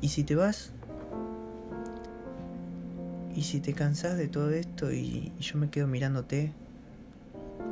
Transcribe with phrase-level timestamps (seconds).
[0.00, 0.70] ¿Y si te vas?
[3.34, 6.52] ¿Y si te cansás de todo esto y, yo me quedo mirándote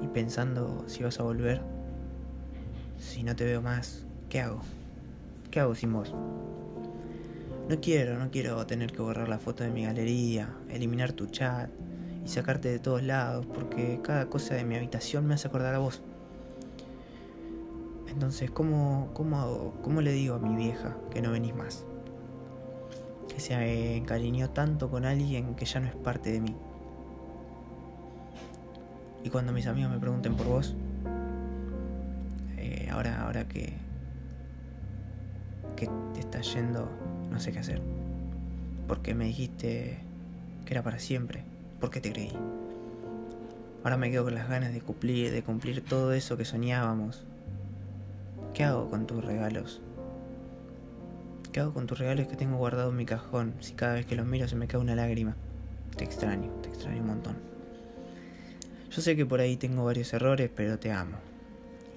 [0.02, 1.62] y pensando si vas a volver?
[2.98, 4.60] Si no te veo más, ¿qué hago?
[5.52, 6.12] ¿Qué hago sin vos?
[7.68, 11.70] No quiero, no quiero tener que borrar la foto de mi galería, eliminar tu chat
[12.24, 15.78] y sacarte de todos lados, porque cada cosa de mi habitación me hace acordar a
[15.78, 16.02] vos.
[18.08, 19.74] Entonces, ¿cómo, cómo hago?
[19.82, 21.84] ¿Cómo le digo a mi vieja que no venís más?
[23.36, 26.56] Que se encariñó tanto con alguien que ya no es parte de mí.
[29.22, 30.74] Y cuando mis amigos me pregunten por vos,
[32.56, 33.74] eh, ahora, ahora que,
[35.76, 36.88] te estás yendo,
[37.30, 37.82] no sé qué hacer.
[38.88, 39.98] Porque me dijiste
[40.64, 41.44] que era para siempre.
[41.78, 42.32] ¿Por qué te creí?
[43.84, 47.26] Ahora me quedo con las ganas de cumplir, de cumplir todo eso que soñábamos.
[48.54, 49.82] ¿Qué hago con tus regalos?
[51.56, 54.14] ¿Qué hago con tus regalos que tengo guardado en mi cajón si cada vez que
[54.14, 55.34] los miro se me cae una lágrima?
[55.96, 57.36] Te extraño, te extraño un montón.
[58.90, 61.16] Yo sé que por ahí tengo varios errores, pero te amo.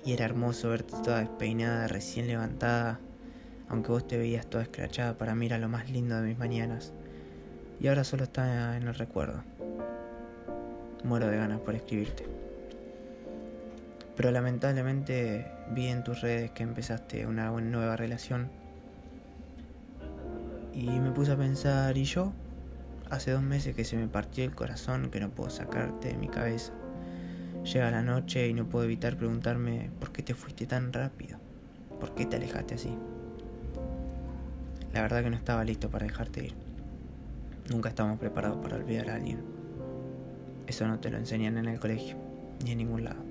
[0.06, 3.02] Y era hermoso verte toda despeinada, recién levantada,
[3.67, 6.94] aunque vos te veías toda escrachada, para mí era lo más lindo de mis mañanas.
[7.81, 9.44] Y ahora solo está en el recuerdo.
[11.03, 12.25] Muero de ganas por escribirte.
[14.16, 18.69] Pero lamentablemente vi en tus redes que empezaste una nueva relación.
[20.80, 22.31] Y me puse a pensar, ¿y yo?
[23.09, 26.30] Hace dos meses que se me partió el corazón, que no puedo sacarte de mi
[26.30, 26.72] cabeza.
[27.66, 31.38] Llega la noche y no puedo evitar preguntarme por qué te fuiste tan rápido,
[32.00, 32.97] por qué te alejaste así.
[34.94, 36.55] La verdad que no estaba listo para dejarte ir.
[37.69, 39.44] Nunca estamos preparados para olvidar a alguien.
[40.66, 42.16] Eso no te lo enseñan en el colegio,
[42.63, 43.28] ni en ningún lado.